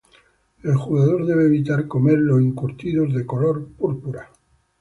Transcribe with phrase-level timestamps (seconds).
[0.63, 4.31] El jugador debe evitar comer los encurtidos de color púrpura.